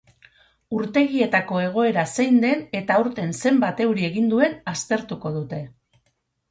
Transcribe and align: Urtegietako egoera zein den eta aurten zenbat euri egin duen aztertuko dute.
Urtegietako 0.77 1.59
egoera 1.65 2.05
zein 2.15 2.41
den 2.47 2.65
eta 2.81 2.99
aurten 3.03 3.37
zenbat 3.43 3.87
euri 3.89 4.11
egin 4.13 4.35
duen 4.35 4.61
aztertuko 4.75 5.39
dute. 5.41 5.67